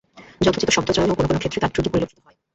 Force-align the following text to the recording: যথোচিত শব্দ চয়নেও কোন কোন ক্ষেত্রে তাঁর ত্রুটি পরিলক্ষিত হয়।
যথোচিত 0.41 0.69
শব্দ 0.71 0.89
চয়নেও 0.93 1.17
কোন 1.17 1.25
কোন 1.27 1.37
ক্ষেত্রে 1.39 1.61
তাঁর 1.61 1.71
ত্রুটি 1.73 1.89
পরিলক্ষিত 1.91 2.19
হয়। 2.21 2.37